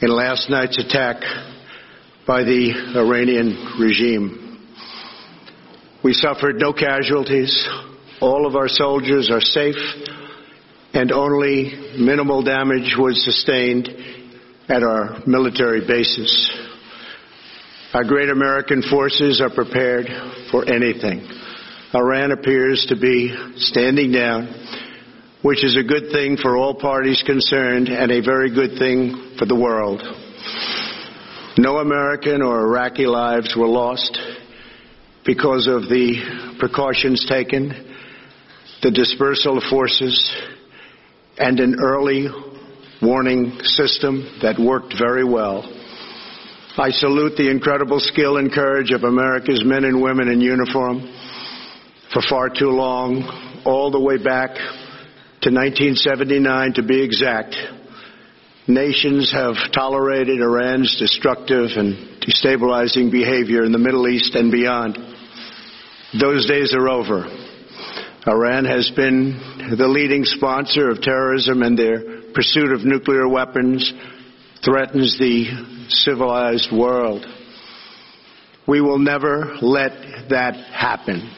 [0.00, 1.16] in last night's attack
[2.24, 4.64] by the Iranian regime.
[6.04, 7.66] We suffered no casualties.
[8.20, 9.74] All of our soldiers are safe,
[10.94, 13.88] and only minimal damage was sustained
[14.68, 16.50] at our military bases.
[17.92, 20.06] Our great American forces are prepared
[20.52, 21.28] for anything.
[21.92, 24.46] Iran appears to be standing down,
[25.42, 29.46] which is a good thing for all parties concerned and a very good thing for
[29.46, 30.02] the world.
[31.56, 34.18] No American or Iraqi lives were lost
[35.24, 37.70] because of the precautions taken,
[38.82, 40.36] the dispersal of forces,
[41.38, 42.28] and an early
[43.02, 45.62] warning system that worked very well.
[46.76, 51.00] I salute the incredible skill and courage of America's men and women in uniform.
[52.12, 54.54] For far too long, all the way back
[55.42, 57.56] to 1979 to be exact,
[58.68, 64.98] nations have tolerated Iran's destructive and destabilizing behavior in the Middle East and beyond.
[66.20, 67.24] Those days are over.
[68.26, 73.90] Iran has been the leading sponsor of terrorism and their pursuit of nuclear weapons
[74.62, 77.24] threatens the civilized world.
[78.66, 81.32] We will never let that happen.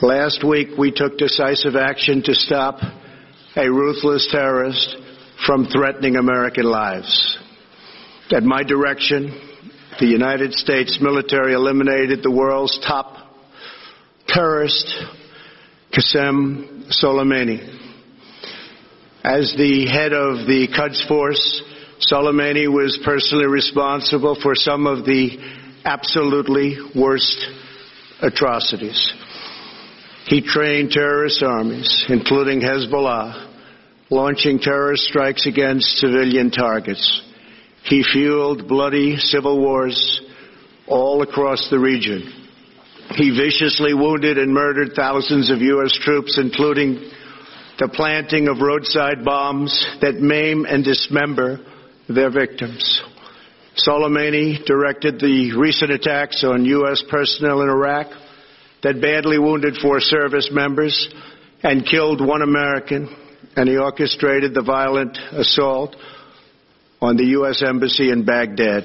[0.00, 2.78] Last week, we took decisive action to stop
[3.56, 4.96] a ruthless terrorist
[5.46, 7.38] from threatening American lives.
[8.30, 9.40] At my direction,
[10.00, 13.16] the United States military eliminated the world's top
[14.26, 14.86] terrorist,
[15.92, 17.76] Qasem Soleimani.
[19.24, 21.62] As the head of the Quds Force,
[22.10, 25.38] Soleimani was personally responsible for some of the
[25.84, 27.46] absolutely worst
[28.20, 29.12] atrocities.
[30.26, 33.47] He trained terrorist armies, including Hezbollah,
[34.10, 37.22] launching terrorist strikes against civilian targets.
[37.84, 40.20] He fueled bloody civil wars
[40.86, 42.32] all across the region.
[43.10, 45.98] He viciously wounded and murdered thousands of U.S.
[46.00, 47.10] troops, including
[47.78, 51.60] the planting of roadside bombs that maim and dismember
[52.08, 53.00] their victims.
[53.76, 57.02] Soleimani directed the recent attacks on U.S.
[57.08, 58.08] personnel in Iraq
[58.82, 61.08] that badly wounded four service members
[61.62, 63.14] and killed one American,
[63.56, 65.96] and he orchestrated the violent assault
[67.00, 67.62] on the U.S.
[67.62, 68.84] Embassy in Baghdad.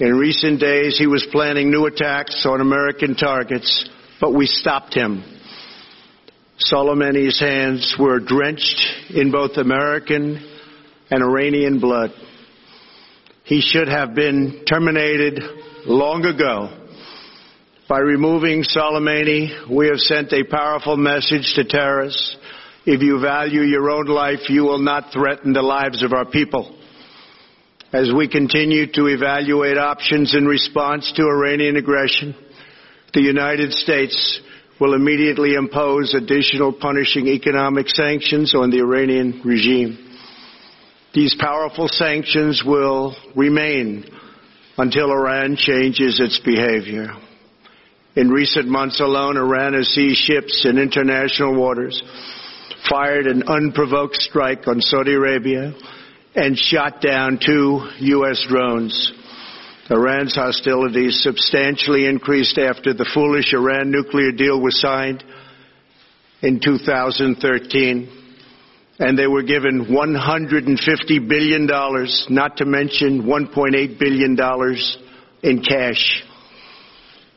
[0.00, 3.88] In recent days, he was planning new attacks on American targets,
[4.20, 5.22] but we stopped him.
[6.58, 10.44] Soleimani's hands were drenched in both American
[11.10, 12.10] and Iranian blood.
[13.44, 15.40] He should have been terminated
[15.86, 16.80] long ago.
[17.88, 22.36] By removing Soleimani, we have sent a powerful message to terrorists.
[22.86, 26.78] If you value your own life, you will not threaten the lives of our people.
[27.94, 32.34] As we continue to evaluate options in response to Iranian aggression,
[33.14, 34.40] the United States
[34.78, 39.96] will immediately impose additional punishing economic sanctions on the Iranian regime.
[41.14, 44.04] These powerful sanctions will remain
[44.76, 47.12] until Iran changes its behavior.
[48.16, 52.02] In recent months alone, Iran has seized ships in international waters,
[52.88, 55.74] fired an unprovoked strike on Saudi Arabia,
[56.34, 58.44] and shot down two U.S.
[58.48, 59.12] drones.
[59.90, 65.22] Iran's hostilities substantially increased after the foolish Iran nuclear deal was signed
[66.42, 68.22] in 2013
[68.98, 74.36] and they were given $150 billion, not to mention $1.8 billion
[75.42, 76.22] in cash.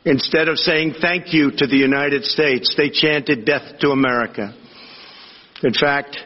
[0.04, 4.54] Instead of saying thank you to the United States, they chanted death to America.
[5.62, 6.16] In fact,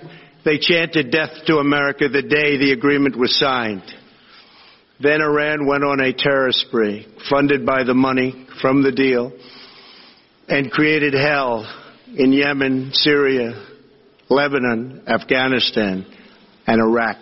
[0.45, 3.85] they chanted death to America the day the agreement was signed.
[5.01, 9.33] Then Iran went on a terror spree, funded by the money from the deal,
[10.49, 11.67] and created hell
[12.15, 13.67] in Yemen, Syria,
[14.29, 16.07] Lebanon, Afghanistan,
[16.67, 17.17] and Iraq.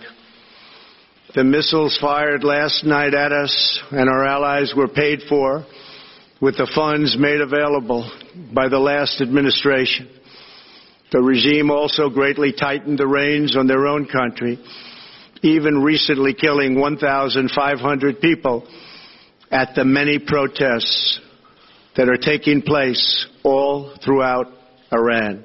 [1.34, 5.64] The missiles fired last night at us and our allies were paid for
[6.40, 8.10] with the funds made available
[8.52, 10.08] by the last administration.
[11.12, 14.58] The regime also greatly tightened the reins on their own country,
[15.42, 18.66] even recently killing 1,500 people
[19.50, 21.20] at the many protests
[21.96, 24.46] that are taking place all throughout
[24.92, 25.44] Iran.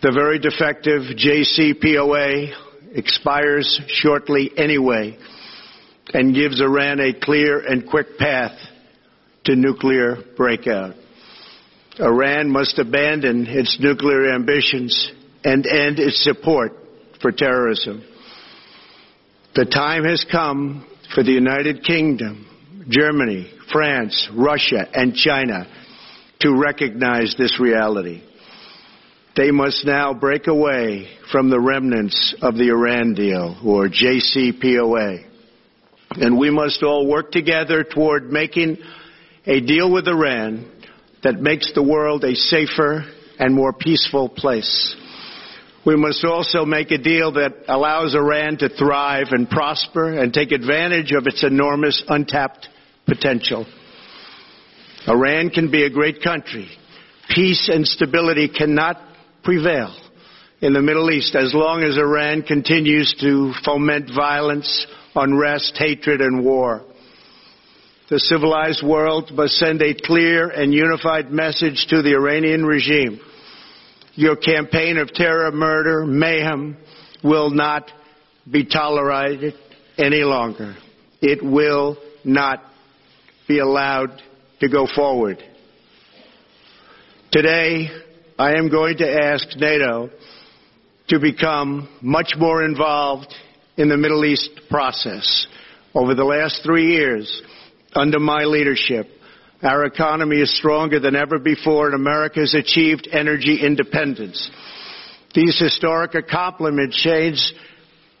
[0.00, 2.52] The very defective JCPOA
[2.94, 5.18] expires shortly anyway
[6.12, 8.56] and gives Iran a clear and quick path
[9.44, 10.94] to nuclear breakout.
[12.00, 15.12] Iran must abandon its nuclear ambitions
[15.44, 16.72] and end its support
[17.20, 18.04] for terrorism.
[19.54, 22.46] The time has come for the United Kingdom,
[22.88, 25.66] Germany, France, Russia, and China
[26.40, 28.22] to recognize this reality.
[29.36, 35.24] They must now break away from the remnants of the Iran deal, or JCPOA.
[36.10, 38.78] And we must all work together toward making
[39.46, 40.70] a deal with Iran
[41.24, 43.04] that makes the world a safer
[43.38, 44.94] and more peaceful place.
[45.84, 50.52] We must also make a deal that allows Iran to thrive and prosper and take
[50.52, 52.68] advantage of its enormous untapped
[53.06, 53.66] potential.
[55.06, 56.68] Iran can be a great country.
[57.28, 59.00] Peace and stability cannot
[59.42, 59.94] prevail
[60.60, 66.42] in the Middle East as long as Iran continues to foment violence, unrest, hatred, and
[66.42, 66.82] war.
[68.10, 73.18] The civilized world must send a clear and unified message to the Iranian regime.
[74.14, 76.76] Your campaign of terror, murder, mayhem
[77.22, 77.90] will not
[78.50, 79.54] be tolerated
[79.96, 80.76] any longer.
[81.22, 82.62] It will not
[83.48, 84.20] be allowed
[84.60, 85.42] to go forward.
[87.32, 87.88] Today,
[88.38, 90.10] I am going to ask NATO
[91.08, 93.34] to become much more involved
[93.78, 95.46] in the Middle East process.
[95.94, 97.42] Over the last three years,
[97.94, 99.08] under my leadership,
[99.62, 104.50] our economy is stronger than ever before and America has achieved energy independence.
[105.34, 107.54] These historic accomplishments change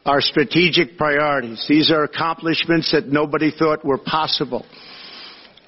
[0.04, 1.64] our strategic priorities.
[1.68, 4.64] These are accomplishments that nobody thought were possible.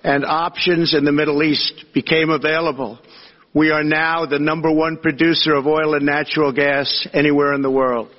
[0.03, 2.99] And options in the Middle East became available
[3.57, 7.71] we are now the number one producer of oil and natural gas anywhere in the
[7.71, 8.11] world.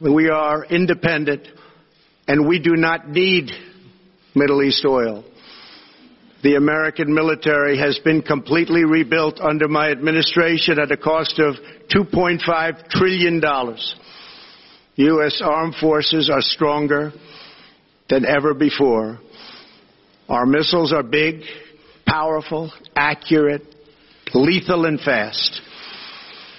[0.00, 1.46] We are independent
[2.26, 3.50] and we do not need
[4.34, 5.24] Middle East oil.
[6.42, 11.56] The American military has been completely rebuilt under my administration at a cost of
[11.94, 13.42] $2.5 trillion.
[14.96, 15.42] U.S.
[15.44, 17.12] armed forces are stronger
[18.08, 19.18] than ever before.
[20.28, 21.42] Our missiles are big,
[22.06, 23.62] powerful, accurate,
[24.32, 25.60] lethal and fast.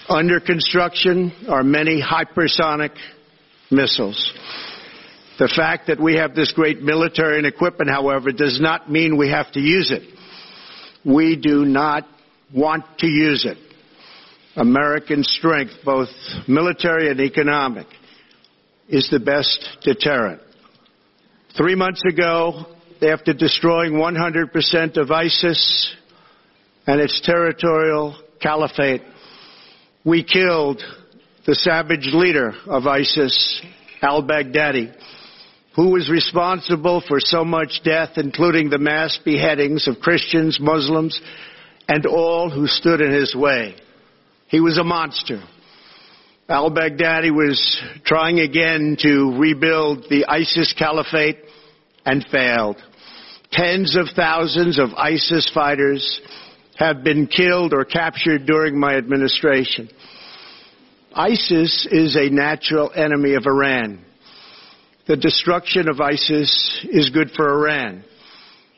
[0.09, 2.91] Under construction are many hypersonic
[3.71, 4.33] missiles.
[5.41, 9.31] The fact that we have this great military and equipment, however, does not mean we
[9.31, 10.03] have to use it.
[11.03, 12.07] We do not
[12.53, 13.57] want to use it.
[14.55, 16.09] American strength, both
[16.47, 17.87] military and economic,
[18.87, 20.43] is the best deterrent.
[21.57, 22.67] Three months ago,
[23.01, 25.95] after destroying 100% of ISIS
[26.85, 29.01] and its territorial caliphate,
[30.05, 30.83] we killed
[31.47, 33.63] the savage leader of ISIS,
[34.03, 34.93] al Baghdadi,
[35.75, 41.19] who was responsible for so much death, including the mass beheadings of Christians, Muslims,
[41.87, 43.75] and all who stood in his way.
[44.47, 45.41] He was a monster.
[46.49, 51.37] Al Baghdadi was trying again to rebuild the ISIS caliphate
[52.05, 52.75] and failed.
[53.51, 56.19] Tens of thousands of ISIS fighters
[56.77, 59.89] have been killed or captured during my administration.
[61.13, 64.03] ISIS is a natural enemy of Iran.
[65.07, 68.03] The destruction of ISIS is good for Iran,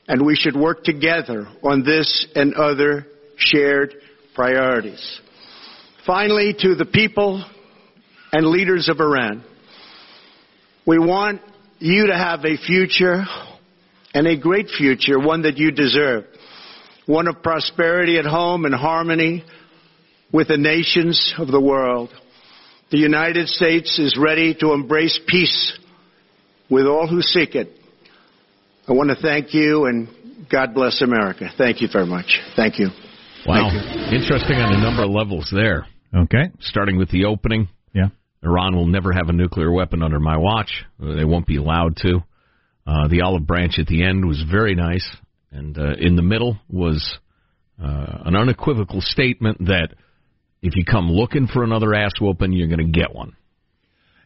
[0.08, 3.94] and we should work together on this and other shared
[4.34, 5.20] priorities.
[6.06, 7.44] Finally, to the people
[8.32, 9.44] and leaders of Iran,
[10.88, 11.42] we want
[11.80, 13.26] you to have a future
[14.14, 16.24] and a great future, one that you deserve,
[17.06, 19.44] one of prosperity at home and harmony
[20.32, 22.12] with the nations of the world.
[22.92, 25.80] The United States is ready to embrace peace
[26.70, 27.70] with all who seek it.
[28.88, 30.08] I want to thank you and
[30.50, 31.50] God bless America.
[31.58, 32.40] Thank you very much.
[32.56, 32.90] Thank you.
[33.46, 33.70] Wow.
[33.72, 34.18] Thank you.
[34.18, 35.88] Interesting on a number of levels there.
[36.16, 36.52] Okay.
[36.60, 37.70] Starting with the opening.
[37.94, 38.10] Yeah.
[38.44, 40.84] Iran will never have a nuclear weapon under my watch.
[41.00, 42.24] They won't be allowed to.
[42.86, 45.10] Uh, the olive branch at the end was very nice.
[45.52, 47.18] And uh, in the middle was
[47.82, 49.90] uh, an unequivocal statement that
[50.62, 53.36] if you come looking for another ass whooping, you're going to get one.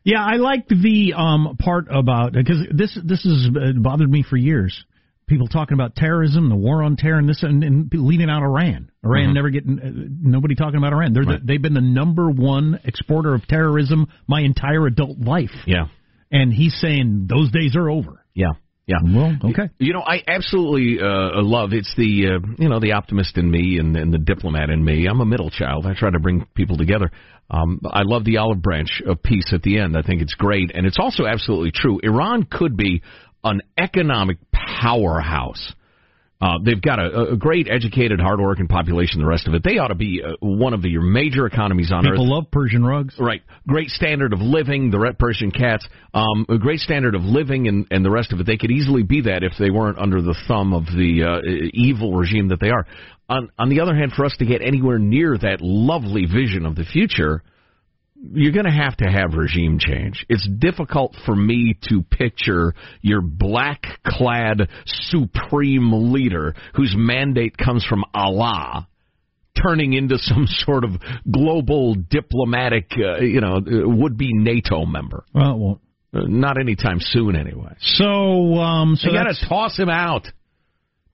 [0.07, 4.85] Yeah, I liked the um, part about because this this has bothered me for years.
[5.27, 8.89] People talking about terrorism, the war on terror, and this, and, and leaving out Iran.
[9.03, 9.33] Iran Mm-hmm.
[9.33, 11.11] never getting uh, nobody talking about Iran.
[11.11, 11.41] They're Right.
[11.41, 15.51] the, they've been the number one exporter of terrorism my entire adult life.
[15.65, 15.87] Yeah.
[16.31, 18.23] And he's saying those days are over.
[18.33, 18.51] Yeah.
[18.85, 18.99] Yeah.
[19.03, 19.69] Well, okay.
[19.79, 23.79] You know, I absolutely uh, love it's the uh, you know the optimist in me
[23.79, 25.07] and, and the diplomat in me.
[25.07, 25.85] I'm a middle child.
[25.85, 27.11] I try to bring people together.
[27.49, 29.95] Um, I love the olive branch of peace at the end.
[29.97, 31.99] I think it's great, and it's also absolutely true.
[32.03, 33.01] Iran could be
[33.43, 35.73] an economic powerhouse.
[36.39, 39.19] Uh, they've got a, a great, educated, hardworking population.
[39.19, 41.91] The rest of it, they ought to be uh, one of the, your major economies
[41.91, 42.19] on People earth.
[42.19, 43.15] People love Persian rugs.
[43.17, 43.41] Right.
[43.67, 45.87] Great standard of living, the red Persian cats.
[46.13, 48.45] Um, a great standard of living and, and the rest of it.
[48.45, 52.13] They could easily be that if they weren't under the thumb of the uh, evil
[52.13, 52.85] regime that they are.
[53.29, 56.75] On, on the other hand, for us to get anywhere near that lovely vision of
[56.75, 57.43] the future,
[58.15, 60.25] you're going to have to have regime change.
[60.29, 68.03] It's difficult for me to picture your black clad supreme leader whose mandate comes from
[68.13, 68.87] Allah
[69.61, 70.91] turning into some sort of
[71.29, 75.25] global diplomatic, uh, you know, would be NATO member.
[75.33, 75.81] Well, it won't.
[76.13, 77.75] Uh, not anytime soon, anyway.
[77.81, 80.25] So, um, so you got to toss him out.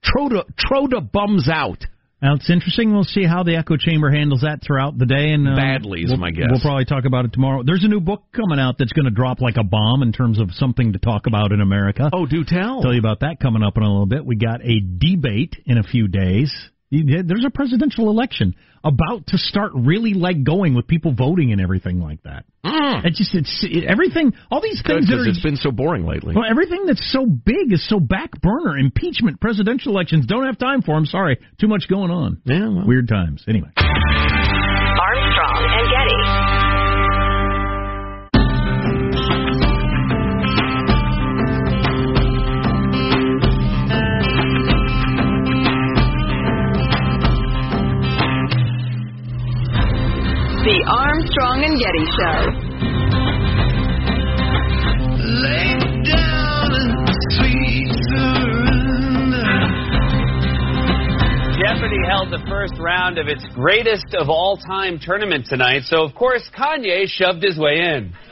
[0.06, 1.84] Throw the bums out.
[2.24, 2.94] Now it's interesting.
[2.94, 5.34] We'll see how the echo chamber handles that throughout the day.
[5.34, 6.48] And uh, Badly is we'll, my guess.
[6.50, 7.64] We'll probably talk about it tomorrow.
[7.66, 10.40] There's a new book coming out that's going to drop like a bomb in terms
[10.40, 12.10] of something to talk about in America.
[12.14, 12.82] Oh, do tell.
[12.82, 14.26] Tell you about that coming up in a little bit.
[14.26, 16.50] We got a debate in a few days.
[16.94, 22.00] There's a presidential election about to start really like going with people voting and everything
[22.00, 22.46] like that.
[22.64, 23.06] Mm.
[23.06, 24.34] It just it's it, everything.
[24.52, 26.36] All these Good, things that are it's been so boring lately.
[26.36, 28.78] well, everything that's so big is so back burner.
[28.78, 30.28] Impeachment, presidential elections.
[30.28, 31.06] Don't have time for them.
[31.06, 32.42] Sorry, too much going on.
[32.46, 32.86] Yeah, well.
[32.86, 33.44] weird times.
[33.48, 33.70] Anyway.
[50.64, 53.74] The Armstrong and Getty Show.
[61.60, 66.16] Jeopardy held the first round of its greatest of all time tournament tonight, so of
[66.16, 68.12] course Kanye shoved his way in.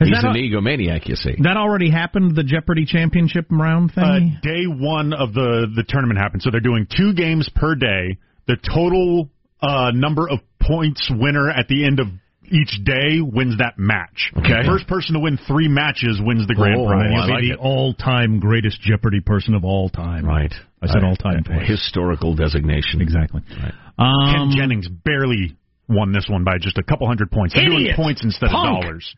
[0.00, 1.36] Has He's that, an egomaniac, you see.
[1.44, 2.34] that already happened?
[2.34, 4.38] The Jeopardy championship round Uh, thing.
[4.42, 6.42] day one of the the tournament happened.
[6.42, 8.18] So they're doing two games per day.
[8.48, 9.30] The total
[9.64, 12.06] uh, number of points winner at the end of
[12.50, 14.30] each day wins that match.
[14.36, 14.66] Okay.
[14.66, 17.10] First person to win three matches wins the grand oh, prize.
[17.10, 17.58] he'll I be the it.
[17.60, 20.26] all-time greatest Jeopardy person of all time.
[20.26, 20.52] Right.
[20.82, 21.44] I said all-time.
[21.64, 23.00] Historical designation.
[23.00, 23.40] Exactly.
[23.50, 23.72] Right.
[23.96, 25.56] Ken Um, Jennings barely
[25.88, 27.54] won this one by just a couple hundred points.
[27.54, 28.78] They're doing points instead Punk.
[28.78, 29.14] of dollars.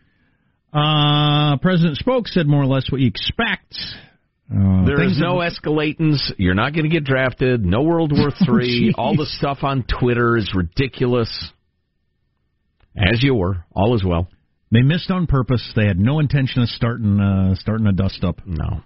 [0.72, 3.74] uh, President spoke said more or less what you expect.
[4.50, 6.32] Uh, There no that- escalatons.
[6.38, 7.64] You're not going to get drafted.
[7.64, 8.94] No World War Three.
[8.96, 11.50] Oh, All the stuff on Twitter is ridiculous.
[12.96, 14.28] As you were, all is well.
[14.72, 15.72] They missed on purpose.
[15.76, 18.40] They had no intention of starting uh, starting a dust up.
[18.46, 18.80] No.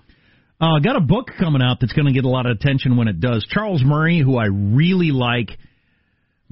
[0.61, 3.09] Uh, got a book coming out that's going to get a lot of attention when
[3.09, 3.47] it does.
[3.49, 5.51] Charles Murray, who I really like,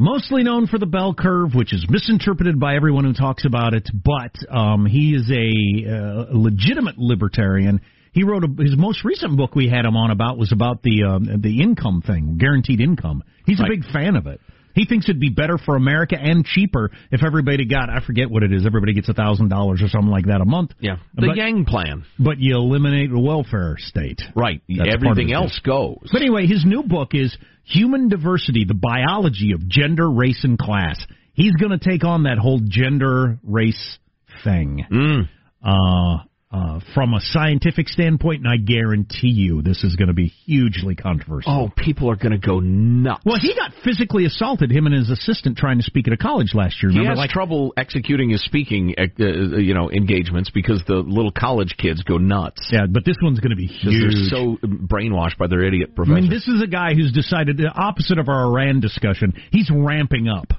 [0.00, 3.88] Mostly known for the bell curve, which is misinterpreted by everyone who talks about it,
[3.92, 7.80] but um, he is a, uh, legitimate libertarian.
[8.12, 11.04] He wrote a, his most recent book we had him on about was about the
[11.04, 13.22] um, the income thing, guaranteed income.
[13.46, 13.70] He's right.
[13.70, 14.40] a big fan of it.
[14.74, 18.44] He thinks it'd be better for America and cheaper if everybody got I forget what
[18.44, 18.64] it is.
[18.64, 20.70] Everybody gets a thousand dollars or something like that a month.
[20.78, 22.04] Yeah, the but, Yang plan.
[22.18, 24.20] But you eliminate the welfare state.
[24.36, 24.62] Right.
[24.68, 26.08] That's Everything else goes.
[26.12, 31.04] But anyway, his new book is Human Diversity: The Biology of Gender, Race, and Class.
[31.32, 33.98] He's going to take on that whole gender race
[34.44, 34.84] thing.
[34.90, 35.28] Mm.
[35.62, 40.28] Uh, uh, from a scientific standpoint, and I guarantee you this is going to be
[40.28, 41.52] hugely controversial.
[41.52, 43.22] Oh, people are going to go nuts.
[43.26, 46.54] Well, he got physically assaulted, him and his assistant trying to speak at a college
[46.54, 46.88] last year.
[46.88, 47.02] Remember?
[47.02, 51.32] He has like, trouble executing his speaking, uh, uh, you know, engagements because the little
[51.32, 52.66] college kids go nuts.
[52.72, 54.14] Yeah, but this one's going to be huge.
[54.14, 56.16] They're so brainwashed by their idiot professor.
[56.16, 59.34] I mean, this is a guy who's decided the opposite of our Iran discussion.
[59.52, 60.54] He's ramping up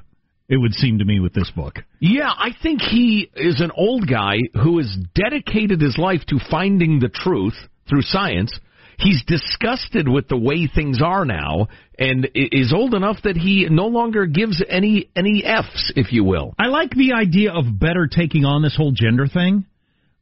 [0.50, 1.76] it would seem to me with this book.
[2.00, 7.00] Yeah, I think he is an old guy who has dedicated his life to finding
[7.00, 7.54] the truth
[7.88, 8.60] through science.
[8.97, 13.86] He's disgusted with the way things are now and is old enough that he no
[13.86, 16.54] longer gives any any Fs, if you will.
[16.60, 19.66] I like the idea of better taking on this whole gender thing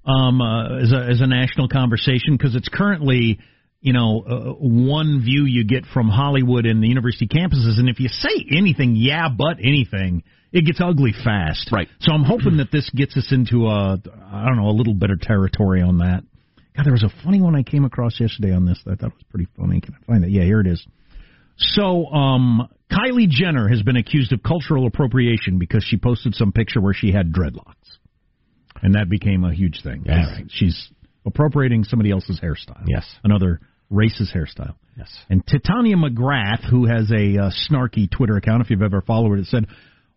[0.06, 3.40] um, uh, as a as a national conversation because it's currently
[3.88, 7.80] you know, uh, one view you get from Hollywood and the university campuses.
[7.80, 11.72] And if you say anything, yeah, but anything, it gets ugly fast.
[11.72, 11.88] Right.
[12.02, 13.98] So I'm hoping that this gets us into a,
[14.30, 16.24] I don't know, a little better territory on that.
[16.76, 19.14] God, there was a funny one I came across yesterday on this that I thought
[19.14, 19.80] was pretty funny.
[19.80, 20.32] Can I find it?
[20.32, 20.86] Yeah, here it is.
[21.56, 26.82] So, um, Kylie Jenner has been accused of cultural appropriation because she posted some picture
[26.82, 27.74] where she had dreadlocks.
[28.84, 30.04] And that became a huge thing.
[30.06, 30.30] Yeah.
[30.30, 30.46] Right.
[30.50, 30.90] She's
[31.26, 32.84] appropriating somebody else's hairstyle.
[32.86, 33.06] Yes.
[33.24, 33.62] Another
[33.92, 34.76] racist hairstyle.
[34.98, 35.16] Yes.
[35.30, 39.46] And Titania McGrath, who has a uh, snarky Twitter account, if you've ever followed it,
[39.46, 39.68] said,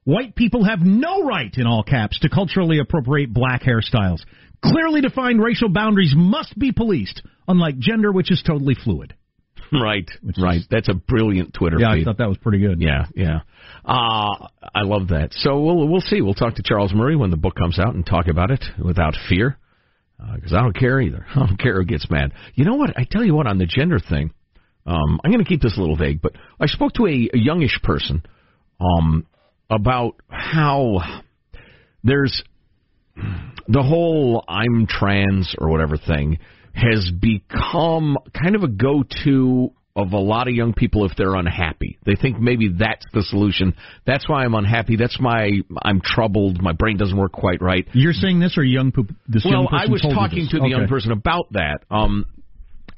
[0.05, 4.21] White people have no right, in all caps, to culturally appropriate black hairstyles.
[4.65, 9.15] Clearly defined racial boundaries must be policed, unlike gender, which is totally fluid.
[9.73, 10.57] Right, right.
[10.57, 12.01] Is, That's a brilliant Twitter yeah, feed.
[12.01, 12.81] I thought that was pretty good.
[12.81, 13.43] Yeah, yeah.
[13.85, 15.29] Uh, I love that.
[15.31, 16.21] So we'll we'll see.
[16.23, 19.15] We'll talk to Charles Murray when the book comes out and talk about it without
[19.29, 19.59] fear
[20.35, 21.27] because uh, I don't care either.
[21.35, 22.33] I don't care who gets mad.
[22.55, 22.97] You know what?
[22.97, 24.33] I tell you what, on the gender thing,
[24.87, 27.39] um, I'm going to keep this a little vague, but I spoke to a, a
[27.39, 28.23] youngish person
[28.81, 29.27] um,
[29.69, 31.23] about how
[32.03, 32.43] there's
[33.69, 36.39] the whole I'm trans or whatever thing
[36.73, 41.35] has become kind of a go to of a lot of young people if they're
[41.35, 41.99] unhappy.
[42.07, 43.75] They think maybe that's the solution.
[44.07, 44.97] That's why I'm unhappy.
[44.97, 45.51] That's my
[45.83, 46.63] I'm troubled.
[46.63, 47.87] My brain doesn't work quite right.
[47.93, 48.93] You're saying this or young?
[49.29, 50.71] This well, young person I was talking to the okay.
[50.71, 51.85] young person about that.
[51.91, 52.27] Um,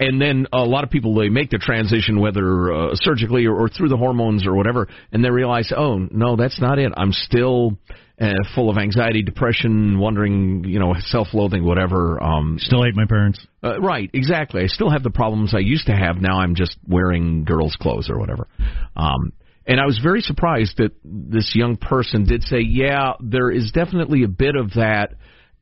[0.02, 3.68] and then a lot of people they make the transition whether uh, surgically or, or
[3.68, 6.92] through the hormones or whatever, and they realize, oh no, that's not it.
[6.96, 7.78] I'm still
[8.20, 12.22] uh, full of anxiety, depression, wondering, you know, self-loathing, whatever.
[12.22, 13.44] Um, Still hate my parents.
[13.62, 14.62] Uh, right, exactly.
[14.62, 16.16] I still have the problems I used to have.
[16.20, 18.48] Now I'm just wearing girls' clothes or whatever.
[18.96, 19.32] Um,
[19.66, 24.24] and I was very surprised that this young person did say, yeah, there is definitely
[24.24, 25.14] a bit of that.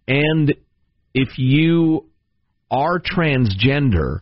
[0.09, 0.55] And
[1.15, 2.07] if you
[2.71, 4.21] are transgender,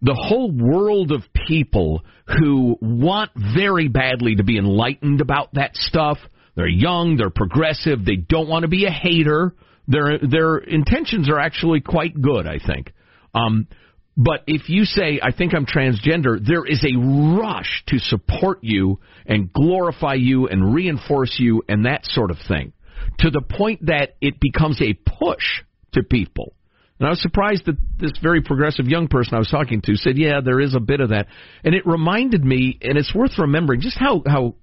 [0.00, 6.18] the whole world of people who want very badly to be enlightened about that stuff–
[6.58, 9.54] they're young, they're progressive, they don't want to be a hater.
[9.86, 12.92] Their their intentions are actually quite good, I think.
[13.32, 13.68] Um,
[14.16, 18.98] but if you say, I think I'm transgender, there is a rush to support you
[19.24, 22.72] and glorify you and reinforce you and that sort of thing
[23.20, 26.54] to the point that it becomes a push to people.
[26.98, 30.18] And I was surprised that this very progressive young person I was talking to said,
[30.18, 31.26] "Yeah, there is a bit of that."
[31.64, 34.56] And it reminded me, and it's worth remembering just how how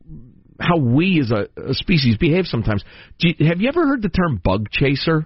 [0.60, 2.84] how we as a, a species behave sometimes.
[3.20, 5.26] You, have you ever heard the term bug chaser?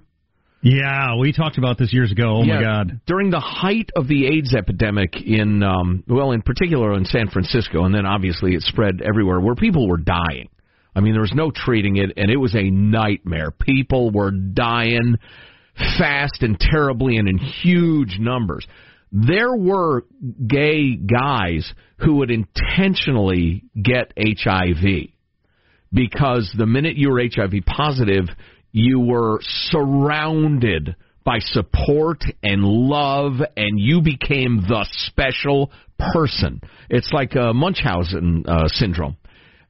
[0.62, 2.38] Yeah, we talked about this years ago.
[2.38, 3.01] Oh yeah, my God!
[3.07, 7.86] During the height of the AIDS epidemic in, um, well, in particular in San Francisco,
[7.86, 10.49] and then obviously it spread everywhere, where people were dying.
[10.93, 13.51] I mean, there was no treating it, and it was a nightmare.
[13.51, 15.16] People were dying
[15.97, 18.65] fast and terribly, and in huge numbers.
[19.11, 20.05] There were
[20.45, 25.09] gay guys who would intentionally get HIV
[25.91, 28.25] because the minute you were HIV positive,
[28.71, 35.71] you were surrounded by support and love, and you became the special
[36.13, 36.61] person.
[36.89, 39.17] It's like a Munchausen uh, syndrome.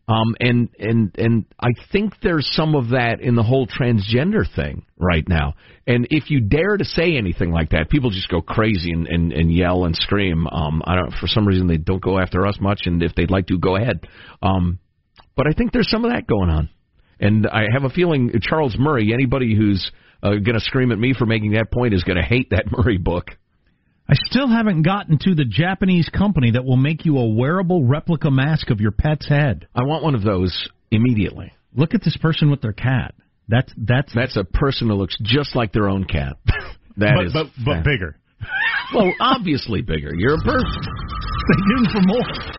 [0.10, 4.86] Um, and and and I think there's some of that in the whole transgender thing
[4.98, 5.54] right now.
[5.86, 9.32] And if you dare to say anything like that, people just go crazy and, and,
[9.32, 10.48] and yell and scream.
[10.48, 13.30] Um, I don't for some reason they don't go after us much, and if they'd
[13.30, 14.08] like to, go ahead.
[14.42, 14.80] Um,
[15.36, 16.70] But I think there's some of that going on.
[17.20, 19.92] And I have a feeling Charles Murray, anybody who's
[20.24, 22.66] uh, going to scream at me for making that point is going to hate that
[22.72, 23.26] Murray book.
[24.10, 28.32] I still haven't gotten to the Japanese company that will make you a wearable replica
[28.32, 29.68] mask of your pet's head.
[29.76, 31.54] I want one of those immediately.
[31.76, 33.14] Look at this person with their cat.
[33.48, 36.38] That's that's that's a person who looks just like their own cat.
[36.98, 38.18] That but, is but, but bigger.
[38.94, 40.14] well, obviously bigger.
[40.14, 40.82] You're a person.
[40.84, 42.59] Stay tuned for more.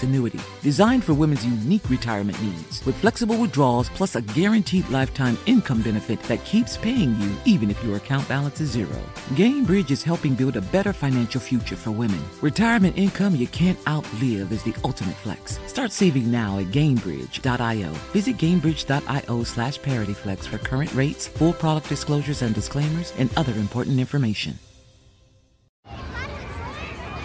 [0.03, 5.81] annuity, designed for women's unique retirement needs, with flexible withdrawals plus a guaranteed lifetime income
[5.81, 8.99] benefit that keeps paying you even if your account balance is zero.
[9.33, 12.21] Gainbridge is helping build a better financial future for women.
[12.41, 15.59] Retirement income you can't outlive is the ultimate flex.
[15.67, 17.89] Start saving now at Gainbridge.io.
[18.13, 23.99] Visit Gainbridge.io slash ParityFlex for current rates, full product disclosures and disclaimers, and other important
[23.99, 24.57] information.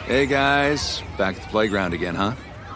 [0.06, 2.34] Hey guys, back at the playground again, huh?